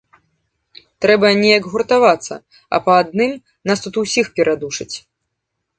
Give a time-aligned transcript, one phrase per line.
[1.05, 2.35] Трэба неяк гуртавацца,
[2.77, 3.31] а па адным
[3.73, 4.93] нас тут усіх перадушаць.